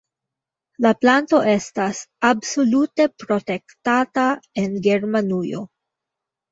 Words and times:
La 0.85 0.93
planto 1.03 1.41
estas 1.51 2.01
absolute 2.31 3.07
protektata 3.25 4.27
en 4.65 4.77
Germanujo. 4.91 5.67